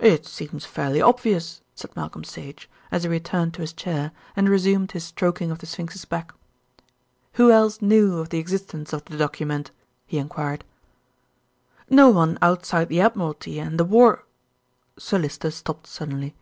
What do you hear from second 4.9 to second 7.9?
his stroking of the sphinx's back. "Who else